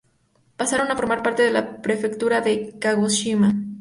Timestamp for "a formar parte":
0.89-1.43